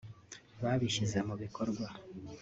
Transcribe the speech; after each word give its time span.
babishyize 0.61 1.17
mu 1.27 1.35
bikorwa 1.41 1.85